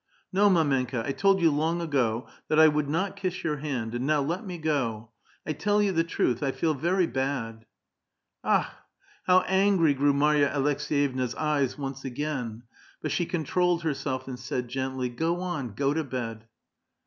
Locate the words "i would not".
2.59-3.15